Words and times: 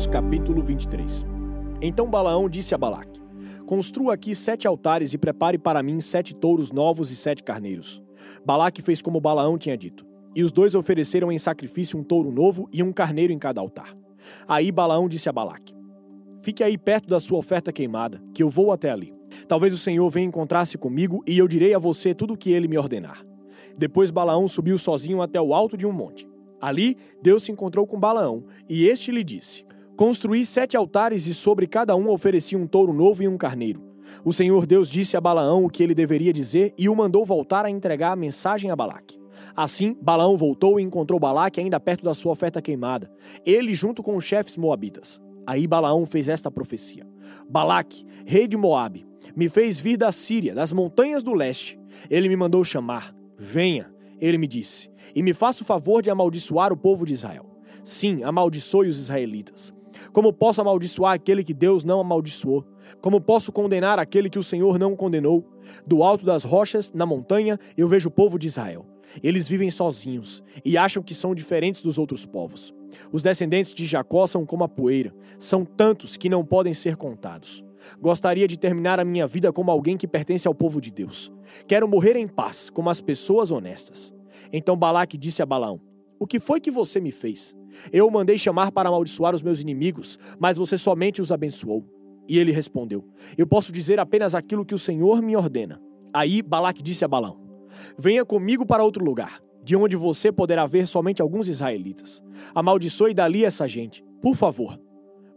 Cânticos, 0.00 0.06
capítulo 0.06 0.62
23. 0.62 1.26
Então 1.82 2.08
Balaão 2.08 2.48
disse 2.48 2.74
a 2.74 2.78
Balaque: 2.78 3.20
Construa 3.66 4.14
aqui 4.14 4.34
sete 4.34 4.66
altares 4.66 5.12
e 5.12 5.18
prepare 5.18 5.58
para 5.58 5.82
mim 5.82 6.00
sete 6.00 6.34
touros 6.34 6.70
novos 6.70 7.10
e 7.10 7.16
sete 7.16 7.42
carneiros. 7.42 8.02
Balaque 8.44 8.82
fez 8.82 9.02
como 9.02 9.20
Balaão 9.20 9.58
tinha 9.58 9.76
dito, 9.76 10.06
e 10.34 10.42
os 10.42 10.52
dois 10.52 10.74
ofereceram 10.74 11.30
em 11.30 11.38
sacrifício 11.38 11.98
um 11.98 12.04
touro 12.04 12.30
novo 12.30 12.68
e 12.72 12.82
um 12.82 12.92
carneiro 12.92 13.32
em 13.32 13.38
cada 13.38 13.60
altar. 13.60 13.94
Aí 14.46 14.70
Balaão 14.70 15.08
disse 15.08 15.28
a 15.28 15.32
Balaque: 15.32 15.74
Fique 16.40 16.62
aí 16.62 16.78
perto 16.78 17.08
da 17.08 17.20
sua 17.20 17.38
oferta 17.38 17.72
queimada, 17.72 18.22
que 18.34 18.42
eu 18.42 18.48
vou 18.48 18.72
até 18.72 18.90
ali. 18.90 19.12
Talvez 19.48 19.74
o 19.74 19.78
Senhor 19.78 20.08
venha 20.08 20.26
encontrar-se 20.26 20.78
comigo 20.78 21.22
e 21.26 21.36
eu 21.38 21.48
direi 21.48 21.74
a 21.74 21.78
você 21.78 22.14
tudo 22.14 22.34
o 22.34 22.36
que 22.36 22.52
ele 22.52 22.68
me 22.68 22.78
ordenar. 22.78 23.24
Depois 23.76 24.10
Balaão 24.10 24.48
subiu 24.48 24.78
sozinho 24.78 25.22
até 25.22 25.40
o 25.40 25.54
alto 25.54 25.76
de 25.76 25.86
um 25.86 25.92
monte. 25.92 26.28
Ali, 26.60 26.96
Deus 27.22 27.44
se 27.44 27.52
encontrou 27.52 27.86
com 27.86 27.98
Balaão, 27.98 28.44
e 28.68 28.86
este 28.86 29.10
lhe 29.10 29.24
disse: 29.24 29.64
Construí 30.00 30.46
sete 30.46 30.78
altares 30.78 31.26
e 31.26 31.34
sobre 31.34 31.66
cada 31.66 31.94
um 31.94 32.08
ofereci 32.08 32.56
um 32.56 32.66
touro 32.66 32.90
novo 32.90 33.22
e 33.22 33.28
um 33.28 33.36
carneiro. 33.36 33.82
O 34.24 34.32
Senhor 34.32 34.64
Deus 34.64 34.88
disse 34.88 35.14
a 35.14 35.20
Balaão 35.20 35.66
o 35.66 35.68
que 35.68 35.82
ele 35.82 35.94
deveria 35.94 36.32
dizer 36.32 36.72
e 36.78 36.88
o 36.88 36.96
mandou 36.96 37.22
voltar 37.22 37.66
a 37.66 37.70
entregar 37.70 38.12
a 38.12 38.16
mensagem 38.16 38.70
a 38.70 38.76
Balaque. 38.76 39.20
Assim, 39.54 39.94
Balaão 40.00 40.38
voltou 40.38 40.80
e 40.80 40.82
encontrou 40.82 41.20
Balaque 41.20 41.60
ainda 41.60 41.78
perto 41.78 42.02
da 42.02 42.14
sua 42.14 42.32
oferta 42.32 42.62
queimada, 42.62 43.12
ele 43.44 43.74
junto 43.74 44.02
com 44.02 44.16
os 44.16 44.24
chefes 44.24 44.56
moabitas. 44.56 45.20
Aí 45.46 45.66
Balaão 45.66 46.06
fez 46.06 46.30
esta 46.30 46.50
profecia: 46.50 47.06
Balaque, 47.46 48.06
rei 48.24 48.48
de 48.48 48.56
Moabe, 48.56 49.06
me 49.36 49.50
fez 49.50 49.78
vir 49.78 49.98
da 49.98 50.10
Síria, 50.10 50.54
das 50.54 50.72
montanhas 50.72 51.22
do 51.22 51.34
leste. 51.34 51.78
Ele 52.08 52.26
me 52.30 52.36
mandou 52.36 52.64
chamar. 52.64 53.14
Venha, 53.36 53.92
ele 54.18 54.38
me 54.38 54.46
disse, 54.46 54.90
e 55.14 55.22
me 55.22 55.34
faça 55.34 55.62
o 55.62 55.66
favor 55.66 56.00
de 56.00 56.08
amaldiçoar 56.08 56.72
o 56.72 56.76
povo 56.76 57.04
de 57.04 57.12
Israel. 57.12 57.44
Sim, 57.84 58.22
amaldiçoe 58.22 58.88
os 58.88 58.98
israelitas. 58.98 59.78
Como 60.12 60.32
posso 60.32 60.60
amaldiçoar 60.60 61.14
aquele 61.14 61.44
que 61.44 61.54
Deus 61.54 61.84
não 61.84 62.00
amaldiçoou? 62.00 62.64
Como 63.00 63.20
posso 63.20 63.52
condenar 63.52 63.98
aquele 63.98 64.28
que 64.28 64.38
o 64.38 64.42
Senhor 64.42 64.78
não 64.78 64.96
condenou? 64.96 65.44
Do 65.86 66.02
alto 66.02 66.24
das 66.26 66.42
rochas, 66.42 66.92
na 66.92 67.06
montanha, 67.06 67.58
eu 67.76 67.86
vejo 67.86 68.08
o 68.08 68.12
povo 68.12 68.38
de 68.38 68.48
Israel. 68.48 68.86
Eles 69.22 69.48
vivem 69.48 69.70
sozinhos 69.70 70.42
e 70.64 70.76
acham 70.76 71.02
que 71.02 71.14
são 71.14 71.34
diferentes 71.34 71.82
dos 71.82 71.98
outros 71.98 72.26
povos. 72.26 72.72
Os 73.12 73.22
descendentes 73.22 73.72
de 73.72 73.86
Jacó 73.86 74.26
são 74.26 74.44
como 74.44 74.64
a 74.64 74.68
poeira, 74.68 75.14
são 75.38 75.64
tantos 75.64 76.16
que 76.16 76.28
não 76.28 76.44
podem 76.44 76.74
ser 76.74 76.96
contados. 76.96 77.64
Gostaria 78.00 78.46
de 78.46 78.58
terminar 78.58 79.00
a 79.00 79.04
minha 79.04 79.26
vida 79.26 79.52
como 79.52 79.70
alguém 79.70 79.96
que 79.96 80.06
pertence 80.06 80.46
ao 80.46 80.54
povo 80.54 80.80
de 80.80 80.90
Deus. 80.90 81.32
Quero 81.66 81.88
morrer 81.88 82.16
em 82.16 82.28
paz, 82.28 82.68
como 82.68 82.90
as 82.90 83.00
pessoas 83.00 83.50
honestas. 83.50 84.12
Então 84.52 84.76
Balaque 84.76 85.16
disse 85.16 85.42
a 85.42 85.46
Balaão: 85.46 85.80
O 86.22 86.26
que 86.26 86.38
foi 86.38 86.60
que 86.60 86.70
você 86.70 87.00
me 87.00 87.10
fez? 87.10 87.56
Eu 87.90 88.06
o 88.06 88.10
mandei 88.10 88.36
chamar 88.36 88.70
para 88.70 88.90
amaldiçoar 88.90 89.34
os 89.34 89.40
meus 89.40 89.58
inimigos, 89.58 90.18
mas 90.38 90.58
você 90.58 90.76
somente 90.76 91.22
os 91.22 91.32
abençoou. 91.32 91.82
E 92.28 92.38
ele 92.38 92.52
respondeu: 92.52 93.08
Eu 93.38 93.46
posso 93.46 93.72
dizer 93.72 93.98
apenas 93.98 94.34
aquilo 94.34 94.62
que 94.62 94.74
o 94.74 94.78
Senhor 94.78 95.22
me 95.22 95.34
ordena. 95.34 95.80
Aí 96.12 96.42
Balaque 96.42 96.82
disse 96.82 97.06
a 97.06 97.08
Balaão: 97.08 97.40
Venha 97.96 98.22
comigo 98.22 98.66
para 98.66 98.84
outro 98.84 99.02
lugar, 99.02 99.40
de 99.64 99.74
onde 99.74 99.96
você 99.96 100.30
poderá 100.30 100.66
ver 100.66 100.86
somente 100.86 101.22
alguns 101.22 101.48
israelitas. 101.48 102.22
Amaldiçoe 102.54 103.14
dali 103.14 103.42
essa 103.42 103.66
gente, 103.66 104.04
por 104.20 104.36
favor. 104.36 104.78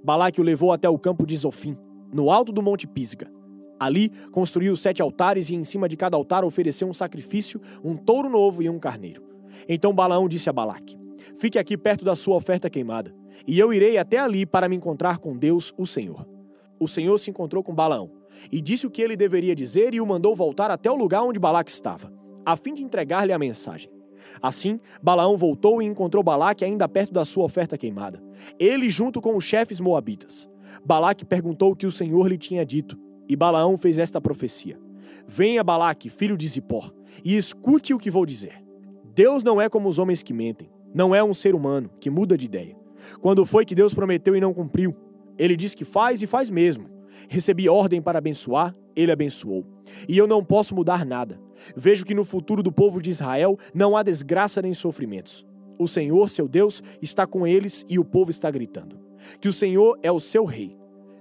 Balaque 0.03 0.41
o 0.41 0.43
levou 0.43 0.73
até 0.73 0.89
o 0.89 0.99
campo 0.99 1.25
de 1.25 1.37
Zofim 1.37 1.77
no 2.11 2.29
alto 2.29 2.51
do 2.51 2.61
Monte 2.61 2.85
Pisga. 2.85 3.31
Ali 3.79 4.11
construiu 4.33 4.75
sete 4.75 5.01
altares 5.01 5.49
e 5.49 5.55
em 5.55 5.63
cima 5.63 5.87
de 5.87 5.95
cada 5.95 6.17
altar 6.17 6.43
ofereceu 6.43 6.89
um 6.89 6.93
sacrifício, 6.93 7.61
um 7.81 7.95
touro 7.95 8.27
novo 8.27 8.61
e 8.61 8.69
um 8.69 8.77
carneiro. 8.77 9.32
Então 9.67 9.93
Balaão 9.93 10.27
disse 10.27 10.49
a 10.49 10.53
Balaque: 10.53 10.97
Fique 11.37 11.57
aqui 11.57 11.77
perto 11.77 12.05
da 12.05 12.15
sua 12.15 12.35
oferta 12.35 12.69
queimada, 12.69 13.13
e 13.47 13.59
eu 13.59 13.73
irei 13.73 13.97
até 13.97 14.19
ali 14.19 14.45
para 14.45 14.69
me 14.69 14.75
encontrar 14.75 15.17
com 15.17 15.37
Deus, 15.37 15.73
o 15.77 15.85
Senhor. 15.85 16.27
O 16.79 16.87
Senhor 16.87 17.17
se 17.17 17.29
encontrou 17.29 17.63
com 17.63 17.73
Balaão 17.73 18.11
e 18.51 18.61
disse 18.61 18.85
o 18.85 18.91
que 18.91 19.01
ele 19.01 19.15
deveria 19.15 19.55
dizer 19.55 19.93
e 19.93 20.01
o 20.01 20.05
mandou 20.05 20.35
voltar 20.35 20.71
até 20.71 20.91
o 20.91 20.95
lugar 20.95 21.23
onde 21.23 21.39
Balaque 21.39 21.71
estava, 21.71 22.11
a 22.45 22.55
fim 22.55 22.73
de 22.73 22.83
entregar-lhe 22.83 23.31
a 23.31 23.39
mensagem. 23.39 23.91
Assim, 24.41 24.79
Balaão 25.01 25.37
voltou 25.37 25.81
e 25.81 25.85
encontrou 25.85 26.23
Balaque 26.23 26.65
ainda 26.65 26.87
perto 26.87 27.13
da 27.13 27.25
sua 27.25 27.43
oferta 27.43 27.77
queimada, 27.77 28.23
ele 28.59 28.89
junto 28.89 29.21
com 29.21 29.35
os 29.35 29.43
chefes 29.43 29.79
moabitas. 29.79 30.49
Balaque 30.83 31.25
perguntou 31.25 31.71
o 31.71 31.75
que 31.75 31.85
o 31.85 31.91
Senhor 31.91 32.27
lhe 32.27 32.37
tinha 32.37 32.65
dito, 32.65 32.97
e 33.27 33.35
Balaão 33.35 33.77
fez 33.77 33.97
esta 33.97 34.19
profecia: 34.19 34.79
Venha, 35.27 35.63
Balaque, 35.63 36.09
filho 36.09 36.37
de 36.37 36.47
Zippor, 36.47 36.93
e 37.23 37.35
escute 37.35 37.93
o 37.93 37.99
que 37.99 38.09
vou 38.09 38.25
dizer. 38.25 38.62
Deus 39.13 39.43
não 39.43 39.61
é 39.61 39.69
como 39.69 39.89
os 39.89 39.99
homens 39.99 40.23
que 40.23 40.33
mentem, 40.33 40.69
não 40.93 41.13
é 41.13 41.23
um 41.23 41.33
ser 41.33 41.55
humano 41.55 41.89
que 41.99 42.09
muda 42.09 42.37
de 42.37 42.45
ideia. 42.45 42.75
Quando 43.21 43.45
foi 43.45 43.65
que 43.65 43.75
Deus 43.75 43.93
prometeu 43.93 44.35
e 44.35 44.41
não 44.41 44.53
cumpriu? 44.53 44.95
Ele 45.37 45.55
diz 45.55 45.75
que 45.75 45.85
faz 45.85 46.21
e 46.21 46.27
faz 46.27 46.49
mesmo. 46.49 46.89
Recebi 47.29 47.69
ordem 47.69 48.01
para 48.01 48.17
abençoar, 48.17 48.75
ele 48.95 49.11
abençoou. 49.11 49.65
E 50.07 50.17
eu 50.17 50.27
não 50.27 50.43
posso 50.43 50.73
mudar 50.73 51.05
nada. 51.05 51.39
Vejo 51.75 52.05
que 52.05 52.15
no 52.15 52.25
futuro 52.25 52.63
do 52.63 52.71
povo 52.71 53.01
de 53.01 53.09
Israel 53.09 53.57
não 53.73 53.95
há 53.95 54.03
desgraça 54.03 54.61
nem 54.61 54.73
sofrimentos. 54.73 55.45
O 55.77 55.87
Senhor, 55.87 56.29
seu 56.29 56.47
Deus, 56.47 56.81
está 57.01 57.27
com 57.27 57.45
eles 57.45 57.85
e 57.89 57.99
o 57.99 58.05
povo 58.05 58.31
está 58.31 58.49
gritando 58.49 59.03
que 59.39 59.47
o 59.47 59.53
Senhor 59.53 59.97
é 60.01 60.11
o 60.11 60.19
seu 60.19 60.45
rei. 60.45 60.77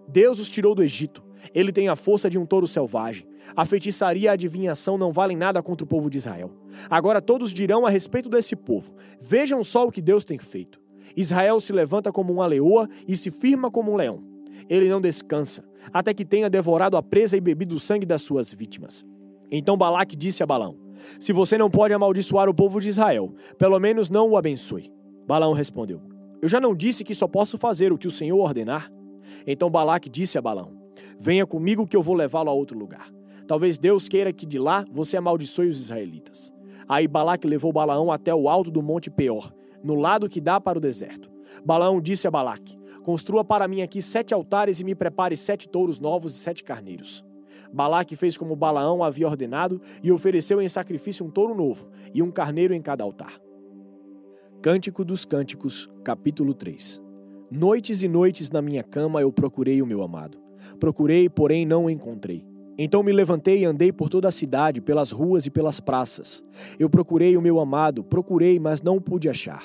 Deus 0.09 0.39
os 0.39 0.51
tirou 0.51 0.75
do 0.75 0.83
Egito. 0.83 1.23
Ele 1.55 1.73
tem 1.73 1.89
a 1.89 1.97
força 1.97 2.31
de 2.31 2.39
um 2.39 2.47
touro 2.47 2.67
selvagem. 2.67 3.27
A 3.57 3.65
feitiçaria 3.65 4.25
e 4.25 4.29
a 4.29 4.33
adivinhação 4.33 4.97
não 4.97 5.13
valem 5.13 5.37
nada 5.37 5.63
contra 5.63 5.85
o 5.85 5.87
povo 5.87 6.09
de 6.09 6.19
Israel. 6.19 6.51
Agora 6.89 7.21
todos 7.21 7.53
dirão 7.53 7.85
a 7.85 7.91
respeito 7.91 8.29
desse 8.29 8.55
povo: 8.55 8.95
Vejam 9.21 9.63
só 9.65 9.87
o 9.87 9.91
que 9.91 10.01
Deus 10.01 10.25
tem 10.25 10.39
feito. 10.39 10.81
Israel 11.17 11.61
se 11.61 11.73
levanta 11.73 12.13
como 12.13 12.33
uma 12.33 12.47
leoa 12.47 12.89
e 13.07 13.17
se 13.17 13.31
firma 13.31 13.71
como 13.71 13.93
um 13.93 13.97
leão. 13.97 14.23
Ele 14.69 14.89
não 14.89 15.01
descansa, 15.01 15.65
até 15.93 16.15
que 16.15 16.25
tenha 16.25 16.49
devorado 16.49 16.97
a 16.97 17.03
presa 17.03 17.37
e 17.37 17.41
bebido 17.41 17.77
o 17.77 17.81
sangue 17.81 18.07
das 18.07 18.23
suas 18.23 18.53
vítimas. 18.53 19.05
Então 19.51 19.77
Balaque 19.77 20.17
disse 20.17 20.43
a 20.43 20.47
Balão: 20.47 20.77
Se 21.21 21.33
você 21.33 21.59
não 21.59 21.71
pode 21.71 21.93
amaldiçoar 21.93 22.49
o 22.49 22.55
povo 22.55 22.81
de 22.81 22.89
Israel, 22.89 23.35
pelo 23.59 23.79
menos 23.79 24.09
não 24.09 24.31
o 24.31 24.37
abençoe. 24.37 24.91
Balão 25.27 25.53
respondeu: 25.53 26.13
eu 26.43 26.49
já 26.49 26.61
não 26.61 26.75
disse 26.75 27.05
que 27.05 27.15
só 27.15 27.29
posso 27.29 27.57
fazer 27.57 27.93
o 27.93 27.97
que 27.97 28.09
o 28.09 28.11
Senhor 28.11 28.37
ordenar? 28.37 28.93
Então 29.47 29.71
Balaque 29.71 30.11
disse 30.11 30.37
a 30.37 30.43
Balão: 30.43 30.82
Venha 31.19 31.47
comigo 31.47 31.87
que 31.87 31.97
eu 31.97 32.03
vou 32.03 32.15
levá-lo 32.15 32.51
a 32.51 32.53
outro 32.53 32.79
lugar. 32.79 33.11
Talvez 33.47 33.79
Deus 33.79 34.09
queira 34.09 34.33
que 34.33 34.47
de 34.47 34.59
lá 34.59 34.85
você 34.91 35.17
amaldiçoe 35.17 35.69
os 35.69 35.81
israelitas. 35.81 36.53
Aí 36.89 37.07
Balaque 37.07 37.47
levou 37.47 37.73
Balaão 37.73 38.11
até 38.11 38.35
o 38.35 38.49
alto 38.49 38.71
do 38.71 38.83
monte 38.83 39.11
Peor, 39.11 39.53
no 39.83 39.95
lado 39.95 40.29
que 40.29 40.41
dá 40.41 40.61
para 40.61 40.79
o 40.79 40.81
deserto. 40.81 41.31
Balaão 41.65 42.01
disse 42.01 42.27
a 42.27 42.31
Balaque: 42.31 42.79
Construa 43.03 43.45
para 43.45 43.67
mim 43.67 43.83
aqui 43.83 44.01
sete 44.01 44.33
altares 44.33 44.81
e 44.81 44.85
me 44.85 44.95
prepare 44.95 45.37
sete 45.37 45.69
touros 45.69 45.99
novos 45.99 46.35
e 46.35 46.39
sete 46.39 46.63
carneiros. 46.63 47.25
Balaque 47.73 48.17
fez 48.17 48.37
como 48.37 48.55
Balaão 48.55 49.03
havia 49.03 49.27
ordenado 49.27 49.81
e 50.03 50.13
ofereceu 50.13 50.61
em 50.61 50.69
sacrifício 50.69 51.25
um 51.25 51.31
touro 51.31 51.55
novo 51.55 51.89
e 52.15 52.23
um 52.23 52.31
carneiro 52.31 52.75
em 52.75 52.83
cada 52.83 53.03
altar. 53.03 53.41
Cântico 54.61 55.05
dos 55.05 55.25
Cânticos, 55.25 55.91
capítulo 56.05 56.55
3 56.55 57.03
Noites 57.51 58.03
e 58.03 58.09
noites 58.09 58.51
na 58.51 58.63
minha 58.63 58.83
cama 58.83 59.21
eu 59.21 59.33
procurei 59.33 59.83
o 59.83 59.87
meu 59.87 60.03
amado. 60.03 60.39
Procurei, 60.79 61.29
porém 61.29 61.67
não 61.67 61.85
o 61.85 61.91
encontrei. 61.91 62.45
Então 62.79 63.03
me 63.03 63.13
levantei 63.13 63.61
e 63.61 63.65
andei 63.65 63.93
por 63.93 64.09
toda 64.09 64.29
a 64.29 64.33
cidade, 64.33 64.81
pelas 64.81 65.11
ruas 65.11 65.45
e 65.47 65.51
pelas 65.51 65.79
praças. 65.79 66.43
Eu 66.79 66.89
procurei 66.89 67.37
o 67.37 67.43
meu 67.43 67.61
amado, 67.61 68.03
procurei, 68.03 68.59
mas 68.59 68.83
não 68.83 68.97
o 68.97 69.01
pude 69.01 69.29
achar. 69.29 69.65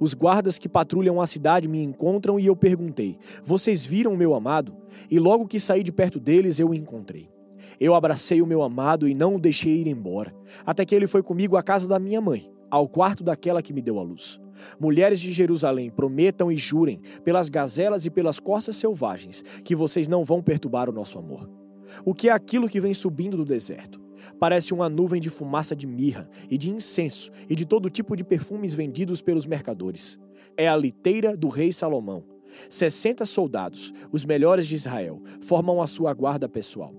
Os 0.00 0.12
guardas 0.12 0.58
que 0.58 0.68
patrulham 0.68 1.20
a 1.20 1.26
cidade 1.26 1.68
me 1.68 1.82
encontram 1.82 2.38
e 2.38 2.46
eu 2.46 2.56
perguntei: 2.56 3.16
Vocês 3.44 3.84
viram 3.84 4.12
o 4.12 4.16
meu 4.16 4.34
amado? 4.34 4.76
E 5.10 5.18
logo 5.18 5.46
que 5.46 5.60
saí 5.60 5.84
de 5.84 5.92
perto 5.92 6.18
deles, 6.18 6.58
eu 6.58 6.70
o 6.70 6.74
encontrei. 6.74 7.30
Eu 7.78 7.94
abracei 7.94 8.42
o 8.42 8.46
meu 8.46 8.62
amado 8.62 9.06
e 9.06 9.14
não 9.14 9.36
o 9.36 9.40
deixei 9.40 9.76
ir 9.76 9.86
embora, 9.86 10.34
até 10.66 10.84
que 10.84 10.94
ele 10.94 11.06
foi 11.06 11.22
comigo 11.22 11.56
à 11.56 11.62
casa 11.62 11.88
da 11.88 11.98
minha 11.98 12.20
mãe 12.20 12.50
ao 12.70 12.88
quarto 12.88 13.24
daquela 13.24 13.62
que 13.62 13.72
me 13.72 13.80
deu 13.80 13.98
a 13.98 14.02
luz. 14.02 14.40
Mulheres 14.78 15.20
de 15.20 15.32
Jerusalém, 15.32 15.90
prometam 15.90 16.50
e 16.50 16.56
jurem, 16.56 17.00
pelas 17.24 17.48
gazelas 17.48 18.04
e 18.04 18.10
pelas 18.10 18.38
corças 18.40 18.76
selvagens, 18.76 19.44
que 19.64 19.74
vocês 19.74 20.08
não 20.08 20.24
vão 20.24 20.42
perturbar 20.42 20.88
o 20.88 20.92
nosso 20.92 21.18
amor. 21.18 21.48
O 22.04 22.14
que 22.14 22.28
é 22.28 22.32
aquilo 22.32 22.68
que 22.68 22.80
vem 22.80 22.94
subindo 22.94 23.36
do 23.36 23.44
deserto? 23.44 24.00
Parece 24.38 24.74
uma 24.74 24.88
nuvem 24.88 25.20
de 25.20 25.30
fumaça 25.30 25.74
de 25.74 25.86
mirra 25.86 26.28
e 26.50 26.58
de 26.58 26.70
incenso 26.70 27.30
e 27.48 27.54
de 27.54 27.64
todo 27.64 27.90
tipo 27.90 28.16
de 28.16 28.24
perfumes 28.24 28.74
vendidos 28.74 29.22
pelos 29.22 29.46
mercadores. 29.46 30.18
É 30.56 30.68
a 30.68 30.76
liteira 30.76 31.36
do 31.36 31.48
rei 31.48 31.72
Salomão. 31.72 32.24
Sessenta 32.68 33.24
soldados, 33.26 33.92
os 34.10 34.24
melhores 34.24 34.66
de 34.66 34.74
Israel, 34.74 35.22
formam 35.40 35.80
a 35.80 35.86
sua 35.86 36.12
guarda 36.14 36.48
pessoal. 36.48 36.94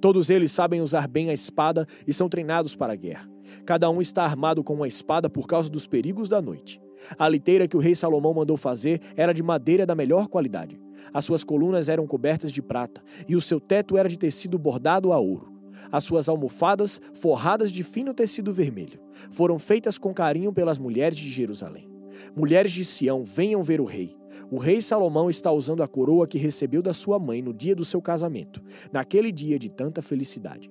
Todos 0.00 0.30
eles 0.30 0.52
sabem 0.52 0.80
usar 0.80 1.06
bem 1.06 1.30
a 1.30 1.32
espada 1.32 1.86
e 2.06 2.12
são 2.12 2.28
treinados 2.28 2.74
para 2.74 2.92
a 2.92 2.96
guerra. 2.96 3.35
Cada 3.64 3.88
um 3.90 4.00
está 4.00 4.24
armado 4.24 4.62
com 4.62 4.74
uma 4.74 4.88
espada 4.88 5.28
por 5.28 5.46
causa 5.46 5.70
dos 5.70 5.86
perigos 5.86 6.28
da 6.28 6.40
noite. 6.40 6.80
A 7.18 7.28
liteira 7.28 7.68
que 7.68 7.76
o 7.76 7.80
rei 7.80 7.94
Salomão 7.94 8.34
mandou 8.34 8.56
fazer 8.56 9.00
era 9.16 9.32
de 9.32 9.42
madeira 9.42 9.86
da 9.86 9.94
melhor 9.94 10.28
qualidade. 10.28 10.80
As 11.12 11.24
suas 11.24 11.44
colunas 11.44 11.88
eram 11.88 12.06
cobertas 12.06 12.50
de 12.50 12.60
prata 12.60 13.02
e 13.28 13.36
o 13.36 13.40
seu 13.40 13.60
teto 13.60 13.96
era 13.96 14.08
de 14.08 14.18
tecido 14.18 14.58
bordado 14.58 15.12
a 15.12 15.18
ouro. 15.18 15.52
As 15.90 16.04
suas 16.04 16.28
almofadas, 16.28 17.00
forradas 17.14 17.70
de 17.70 17.82
fino 17.82 18.12
tecido 18.12 18.52
vermelho, 18.52 18.98
foram 19.30 19.58
feitas 19.58 19.98
com 19.98 20.12
carinho 20.12 20.52
pelas 20.52 20.78
mulheres 20.78 21.16
de 21.16 21.30
Jerusalém. 21.30 21.88
Mulheres 22.34 22.72
de 22.72 22.84
Sião, 22.84 23.24
venham 23.24 23.62
ver 23.62 23.80
o 23.80 23.84
rei. 23.84 24.16
O 24.50 24.58
rei 24.58 24.80
Salomão 24.80 25.28
está 25.28 25.50
usando 25.50 25.82
a 25.82 25.88
coroa 25.88 26.26
que 26.26 26.38
recebeu 26.38 26.82
da 26.82 26.94
sua 26.94 27.18
mãe 27.18 27.42
no 27.42 27.52
dia 27.52 27.74
do 27.74 27.84
seu 27.84 28.00
casamento, 28.00 28.62
naquele 28.92 29.32
dia 29.32 29.58
de 29.58 29.68
tanta 29.68 30.00
felicidade. 30.00 30.70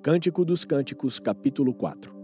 Cântico 0.00 0.44
dos 0.44 0.64
Cânticos, 0.64 1.18
capítulo 1.18 1.74
4. 1.74 2.14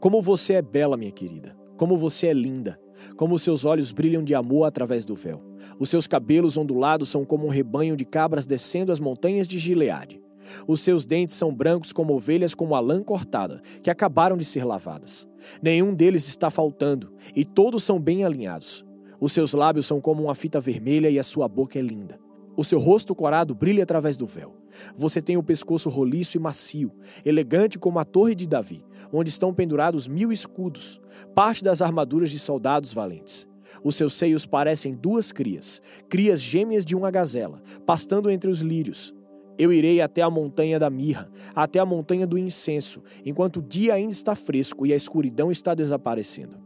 Como 0.00 0.22
você 0.22 0.54
é 0.54 0.62
bela, 0.62 0.96
minha 0.96 1.12
querida. 1.12 1.54
Como 1.76 1.94
você 1.94 2.28
é 2.28 2.32
linda. 2.32 2.80
Como 3.18 3.38
seus 3.38 3.66
olhos 3.66 3.92
brilham 3.92 4.24
de 4.24 4.34
amor 4.34 4.64
através 4.64 5.04
do 5.04 5.14
véu. 5.14 5.44
Os 5.78 5.90
seus 5.90 6.06
cabelos 6.06 6.56
ondulados 6.56 7.10
são 7.10 7.26
como 7.26 7.44
um 7.44 7.50
rebanho 7.50 7.96
de 7.98 8.06
cabras 8.06 8.46
descendo 8.46 8.90
as 8.90 8.98
montanhas 8.98 9.46
de 9.46 9.58
Gileade. 9.58 10.22
Os 10.66 10.80
seus 10.80 11.04
dentes 11.04 11.36
são 11.36 11.54
brancos 11.54 11.92
como 11.92 12.14
ovelhas 12.14 12.54
com 12.54 12.74
a 12.74 12.80
lã 12.80 13.02
cortada, 13.02 13.60
que 13.82 13.90
acabaram 13.90 14.36
de 14.36 14.44
ser 14.46 14.64
lavadas. 14.64 15.28
Nenhum 15.62 15.94
deles 15.94 16.26
está 16.26 16.48
faltando, 16.48 17.12
e 17.36 17.44
todos 17.44 17.84
são 17.84 18.00
bem 18.00 18.24
alinhados. 18.24 18.86
Os 19.20 19.32
seus 19.32 19.52
lábios 19.52 19.84
são 19.84 20.00
como 20.00 20.22
uma 20.24 20.34
fita 20.34 20.58
vermelha 20.58 21.10
e 21.10 21.18
a 21.18 21.22
sua 21.22 21.46
boca 21.46 21.78
é 21.78 21.82
linda. 21.82 22.18
O 22.58 22.64
seu 22.64 22.80
rosto 22.80 23.14
corado 23.14 23.54
brilha 23.54 23.84
através 23.84 24.16
do 24.16 24.26
véu. 24.26 24.56
Você 24.96 25.22
tem 25.22 25.36
o 25.36 25.44
pescoço 25.44 25.88
roliço 25.88 26.36
e 26.36 26.40
macio, 26.40 26.90
elegante 27.24 27.78
como 27.78 28.00
a 28.00 28.04
torre 28.04 28.34
de 28.34 28.48
Davi, 28.48 28.84
onde 29.12 29.30
estão 29.30 29.54
pendurados 29.54 30.08
mil 30.08 30.32
escudos, 30.32 31.00
parte 31.36 31.62
das 31.62 31.80
armaduras 31.80 32.32
de 32.32 32.38
soldados 32.40 32.92
valentes. 32.92 33.46
Os 33.84 33.94
seus 33.94 34.14
seios 34.14 34.44
parecem 34.44 34.92
duas 34.92 35.30
crias, 35.30 35.80
crias 36.08 36.42
gêmeas 36.42 36.84
de 36.84 36.96
uma 36.96 37.12
gazela, 37.12 37.62
pastando 37.86 38.28
entre 38.28 38.50
os 38.50 38.58
lírios. 38.58 39.14
Eu 39.56 39.72
irei 39.72 40.00
até 40.00 40.22
a 40.22 40.28
montanha 40.28 40.80
da 40.80 40.90
mirra, 40.90 41.30
até 41.54 41.78
a 41.78 41.86
montanha 41.86 42.26
do 42.26 42.36
incenso, 42.36 43.04
enquanto 43.24 43.58
o 43.58 43.62
dia 43.62 43.94
ainda 43.94 44.12
está 44.12 44.34
fresco 44.34 44.84
e 44.84 44.92
a 44.92 44.96
escuridão 44.96 45.52
está 45.52 45.76
desaparecendo. 45.76 46.56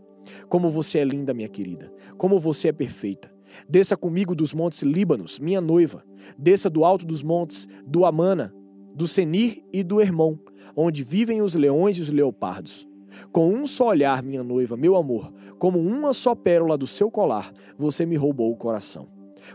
Como 0.49 0.71
você 0.71 1.01
é 1.01 1.05
linda, 1.05 1.35
minha 1.35 1.49
querida, 1.49 1.93
como 2.17 2.41
você 2.41 2.69
é 2.69 2.73
perfeita. 2.73 3.32
Desça 3.69 3.97
comigo 3.97 4.35
dos 4.35 4.55
montes 4.55 4.83
Líbanos, 4.83 5.39
minha 5.39 5.61
noiva. 5.61 6.05
Desça 6.39 6.69
do 6.69 6.85
alto 6.85 7.05
dos 7.07 7.23
montes 7.23 7.69
do 7.87 8.05
Amana, 8.05 8.55
do 8.95 9.07
Senir 9.07 9.63
e 9.73 9.83
do 9.83 10.01
Hermon, 10.01 10.37
onde 10.77 11.03
vivem 11.03 11.43
os 11.43 11.55
leões 11.55 11.97
e 11.97 12.01
os 12.01 12.09
leopardos. 12.09 12.89
Com 13.31 13.53
um 13.53 13.67
só 13.67 13.89
olhar, 13.89 14.23
minha 14.23 14.43
noiva, 14.43 14.77
meu 14.77 14.97
amor, 14.97 15.33
como 15.59 15.79
uma 15.79 16.13
só 16.13 16.35
pérola 16.35 16.79
do 16.79 16.87
seu 16.87 17.11
colar, 17.11 17.53
você 17.77 18.07
me 18.07 18.17
roubou 18.17 18.51
o 18.51 18.57
coração. 18.57 19.09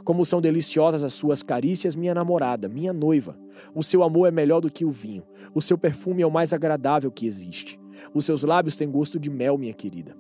Como 0.04 0.26
são 0.26 0.42
deliciosas 0.42 1.04
as 1.04 1.14
suas 1.14 1.42
carícias, 1.42 1.96
minha 1.96 2.14
namorada, 2.14 2.68
minha 2.68 2.94
noiva. 2.94 3.38
O 3.74 3.82
seu 3.82 4.04
amor 4.04 4.28
é 4.28 4.32
melhor 4.32 4.60
do 4.60 4.70
que 4.70 4.86
o 4.86 4.92
vinho. 4.92 5.24
O 5.54 5.62
seu 5.62 5.78
perfume 5.78 6.22
é 6.22 6.28
o 6.28 6.32
mais 6.32 6.54
agradável 6.54 7.10
que 7.10 7.26
existe. 7.26 7.80
Os 8.14 8.26
seus 8.26 8.44
lábios 8.44 8.76
têm 8.76 8.90
gosto 8.90 9.20
de 9.20 9.30
mel, 9.30 9.58
minha 9.58 9.74
querida. 9.74 10.16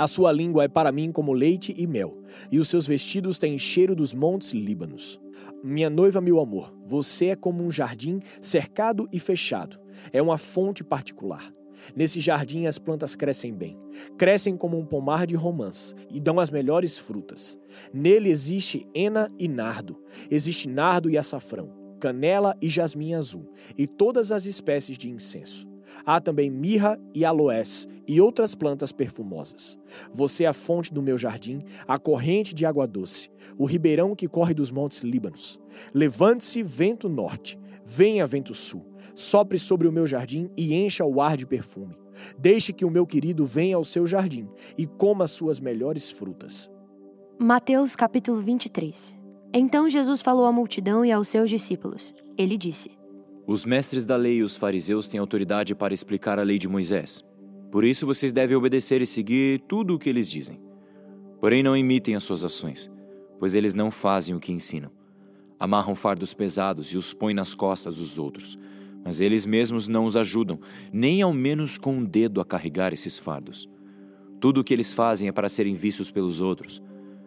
A 0.00 0.06
sua 0.06 0.32
língua 0.32 0.64
é 0.64 0.68
para 0.68 0.90
mim 0.90 1.12
como 1.12 1.30
leite 1.34 1.74
e 1.76 1.86
mel, 1.86 2.22
e 2.50 2.58
os 2.58 2.68
seus 2.68 2.86
vestidos 2.86 3.38
têm 3.38 3.58
cheiro 3.58 3.94
dos 3.94 4.14
montes 4.14 4.52
Líbanos. 4.52 5.20
Minha 5.62 5.90
noiva, 5.90 6.22
meu 6.22 6.40
amor, 6.40 6.74
você 6.86 7.26
é 7.26 7.36
como 7.36 7.62
um 7.62 7.70
jardim 7.70 8.18
cercado 8.40 9.06
e 9.12 9.18
fechado. 9.18 9.78
É 10.10 10.22
uma 10.22 10.38
fonte 10.38 10.82
particular. 10.82 11.52
Nesse 11.94 12.18
jardim 12.18 12.64
as 12.64 12.78
plantas 12.78 13.14
crescem 13.14 13.52
bem, 13.52 13.76
crescem 14.16 14.56
como 14.56 14.78
um 14.78 14.86
pomar 14.86 15.26
de 15.26 15.34
romãs 15.34 15.94
e 16.10 16.18
dão 16.18 16.40
as 16.40 16.48
melhores 16.48 16.96
frutas. 16.96 17.58
Nele 17.92 18.30
existe 18.30 18.86
ena 18.94 19.28
e 19.38 19.48
nardo, 19.48 20.02
existe 20.30 20.66
nardo 20.66 21.10
e 21.10 21.18
açafrão, 21.18 21.74
canela 22.00 22.56
e 22.62 22.70
jasmim 22.70 23.12
azul, 23.12 23.52
e 23.76 23.86
todas 23.86 24.32
as 24.32 24.46
espécies 24.46 24.96
de 24.96 25.10
incenso. 25.10 25.68
Há 26.04 26.20
também 26.20 26.50
mirra 26.50 26.98
e 27.14 27.24
aloés 27.24 27.88
e 28.06 28.20
outras 28.20 28.54
plantas 28.54 28.92
perfumosas. 28.92 29.78
Você 30.12 30.44
é 30.44 30.46
a 30.46 30.52
fonte 30.52 30.92
do 30.92 31.02
meu 31.02 31.16
jardim, 31.16 31.62
a 31.86 31.98
corrente 31.98 32.54
de 32.54 32.66
água 32.66 32.86
doce, 32.86 33.30
o 33.58 33.64
ribeirão 33.64 34.14
que 34.14 34.28
corre 34.28 34.54
dos 34.54 34.70
montes 34.70 35.00
Líbanos. 35.02 35.60
Levante-se, 35.94 36.62
vento 36.62 37.08
norte, 37.08 37.58
venha, 37.84 38.26
vento 38.26 38.54
sul, 38.54 38.84
sopre 39.14 39.58
sobre 39.58 39.86
o 39.86 39.92
meu 39.92 40.06
jardim 40.06 40.50
e 40.56 40.74
encha 40.74 41.04
o 41.04 41.20
ar 41.20 41.36
de 41.36 41.46
perfume. 41.46 41.96
Deixe 42.38 42.72
que 42.72 42.84
o 42.84 42.90
meu 42.90 43.06
querido 43.06 43.44
venha 43.44 43.76
ao 43.76 43.84
seu 43.84 44.06
jardim 44.06 44.48
e 44.76 44.86
coma 44.86 45.26
suas 45.26 45.60
melhores 45.60 46.10
frutas. 46.10 46.70
Mateus 47.38 47.96
capítulo 47.96 48.40
23 48.40 49.16
Então 49.54 49.88
Jesus 49.88 50.20
falou 50.20 50.44
à 50.44 50.52
multidão 50.52 51.04
e 51.04 51.12
aos 51.12 51.28
seus 51.28 51.48
discípulos. 51.48 52.14
Ele 52.36 52.58
disse: 52.58 52.99
os 53.52 53.64
mestres 53.64 54.06
da 54.06 54.14
lei 54.14 54.36
e 54.36 54.42
os 54.44 54.56
fariseus 54.56 55.08
têm 55.08 55.18
autoridade 55.18 55.74
para 55.74 55.92
explicar 55.92 56.38
a 56.38 56.42
lei 56.44 56.56
de 56.56 56.68
Moisés. 56.68 57.24
Por 57.68 57.82
isso 57.82 58.06
vocês 58.06 58.30
devem 58.30 58.56
obedecer 58.56 59.02
e 59.02 59.06
seguir 59.06 59.60
tudo 59.66 59.96
o 59.96 59.98
que 59.98 60.08
eles 60.08 60.30
dizem. 60.30 60.60
Porém, 61.40 61.60
não 61.60 61.76
imitem 61.76 62.14
as 62.14 62.22
suas 62.22 62.44
ações, 62.44 62.88
pois 63.40 63.56
eles 63.56 63.74
não 63.74 63.90
fazem 63.90 64.36
o 64.36 64.38
que 64.38 64.52
ensinam. 64.52 64.92
Amarram 65.58 65.96
fardos 65.96 66.32
pesados 66.32 66.92
e 66.92 66.96
os 66.96 67.12
põem 67.12 67.34
nas 67.34 67.52
costas 67.52 67.96
dos 67.96 68.18
outros, 68.20 68.56
mas 69.04 69.20
eles 69.20 69.46
mesmos 69.46 69.88
não 69.88 70.04
os 70.04 70.16
ajudam, 70.16 70.60
nem 70.92 71.20
ao 71.20 71.32
menos 71.32 71.76
com 71.76 71.96
um 71.96 72.04
dedo 72.04 72.40
a 72.40 72.44
carregar 72.44 72.92
esses 72.92 73.18
fardos. 73.18 73.68
Tudo 74.38 74.60
o 74.60 74.64
que 74.64 74.72
eles 74.72 74.92
fazem 74.92 75.26
é 75.26 75.32
para 75.32 75.48
serem 75.48 75.74
vistos 75.74 76.08
pelos 76.08 76.40
outros. 76.40 76.80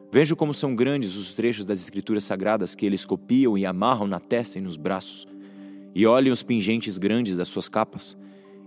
Vejo 0.10 0.38
como 0.38 0.54
são 0.54 0.74
grandes 0.74 1.18
os 1.18 1.34
trechos 1.34 1.66
das 1.66 1.81
Escrituras 1.81 2.24
Sagradas 2.24 2.75
que 2.75 2.86
eles 2.86 3.04
copiam 3.04 3.58
e 3.58 3.66
amarram 3.66 4.08
na 4.08 4.22
testa 4.22 4.58
e 4.58 4.62
nos 4.62 4.78
braços 4.78 5.28
e 5.95 6.06
olhem 6.06 6.31
os 6.31 6.44
pingentes 6.44 6.98
grandes 6.98 7.38
das 7.38 7.48
suas 7.48 7.69
capas. 7.69 8.18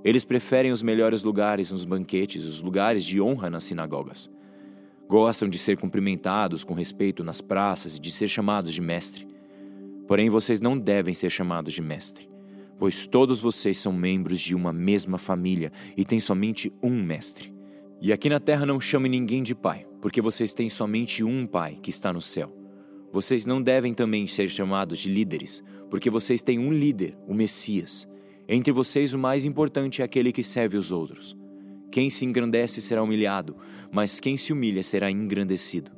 Eles 0.04 0.24
preferem 0.24 0.70
os 0.70 0.82
melhores 0.82 1.24
lugares 1.24 1.72
nos 1.72 1.84
banquetes 1.84 2.44
os 2.44 2.60
lugares 2.60 3.04
de 3.04 3.20
honra 3.20 3.50
nas 3.50 3.64
sinagogas. 3.64 4.30
Gostam 5.08 5.48
de 5.48 5.58
ser 5.58 5.76
cumprimentados 5.78 6.64
com 6.64 6.74
respeito 6.74 7.24
nas 7.24 7.40
praças 7.40 7.96
e 7.96 8.00
de 8.00 8.10
ser 8.10 8.28
chamados 8.28 8.72
de 8.72 8.80
mestre. 8.80 9.26
Porém, 10.06 10.30
vocês 10.30 10.60
não 10.60 10.78
devem 10.78 11.14
ser 11.14 11.30
chamados 11.30 11.74
de 11.74 11.82
mestre, 11.82 12.28
pois 12.78 13.06
todos 13.06 13.40
vocês 13.40 13.78
são 13.78 13.92
membros 13.92 14.40
de 14.40 14.54
uma 14.54 14.72
mesma 14.72 15.18
família 15.18 15.72
e 15.96 16.04
têm 16.04 16.20
somente 16.20 16.72
um 16.82 17.02
mestre. 17.02 17.52
E 18.00 18.12
aqui 18.12 18.28
na 18.28 18.38
terra 18.38 18.66
não 18.66 18.80
chame 18.80 19.08
ninguém 19.08 19.42
de 19.42 19.54
pai, 19.54 19.86
porque 20.00 20.20
vocês 20.20 20.52
têm 20.52 20.68
somente 20.68 21.24
um 21.24 21.46
pai 21.46 21.78
que 21.80 21.90
está 21.90 22.12
no 22.12 22.20
céu. 22.20 22.54
Vocês 23.12 23.46
não 23.46 23.62
devem 23.62 23.94
também 23.94 24.26
ser 24.26 24.48
chamados 24.50 24.98
de 24.98 25.08
líderes, 25.08 25.64
porque 25.90 26.10
vocês 26.10 26.42
têm 26.42 26.58
um 26.58 26.72
líder, 26.72 27.16
o 27.26 27.34
Messias. 27.34 28.08
Entre 28.48 28.72
vocês, 28.72 29.14
o 29.14 29.18
mais 29.18 29.44
importante 29.44 30.02
é 30.02 30.04
aquele 30.04 30.32
que 30.32 30.42
serve 30.42 30.76
os 30.76 30.92
outros. 30.92 31.36
Quem 31.90 32.10
se 32.10 32.24
engrandece 32.24 32.82
será 32.82 33.02
humilhado, 33.02 33.56
mas 33.90 34.20
quem 34.20 34.36
se 34.36 34.52
humilha 34.52 34.82
será 34.82 35.10
engrandecido. 35.10 35.95